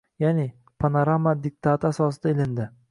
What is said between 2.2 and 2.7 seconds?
ilindi